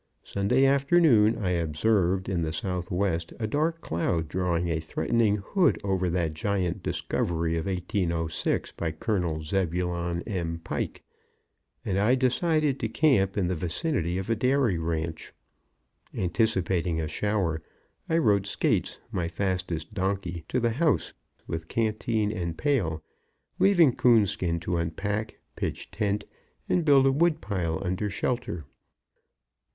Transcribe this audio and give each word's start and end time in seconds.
Sunday 0.23 0.65
afternoon 0.65 1.37
I 1.37 1.51
observed 1.51 2.27
in 2.27 2.41
the 2.41 2.51
southwest 2.51 3.33
a 3.39 3.45
dark 3.45 3.81
cloud 3.81 4.29
draw 4.29 4.57
a 4.57 4.79
threatening 4.79 5.35
hood 5.35 5.79
over 5.83 6.09
that 6.09 6.33
giant 6.33 6.81
discovery 6.81 7.55
of 7.55 7.67
1806 7.67 8.71
by 8.71 8.93
Col. 8.93 9.41
Zebulon 9.41 10.23
M. 10.23 10.59
Pike, 10.63 11.03
and 11.85 11.99
I 11.99 12.15
decided 12.15 12.79
to 12.79 12.89
camp 12.89 13.37
in 13.37 13.45
the 13.45 13.53
vicinity 13.53 14.17
of 14.17 14.27
a 14.31 14.35
dairy 14.35 14.79
ranch. 14.79 15.33
Anticipating 16.17 16.99
a 16.99 17.07
shower, 17.07 17.61
I 18.09 18.17
rode 18.17 18.47
Skates, 18.47 18.97
my 19.11 19.27
fastest 19.27 19.93
donkey, 19.93 20.43
to 20.47 20.59
the 20.59 20.71
house 20.71 21.13
with 21.45 21.67
canteen 21.67 22.31
and 22.31 22.57
pail, 22.57 23.03
leaving 23.59 23.95
Coonskin 23.95 24.59
to 24.61 24.77
unpack, 24.77 25.37
pitch 25.55 25.91
tent, 25.91 26.23
and 26.67 26.83
build 26.83 27.05
a 27.05 27.11
wood 27.11 27.39
pile 27.39 27.79
under 27.85 28.09
shelter. 28.09 28.65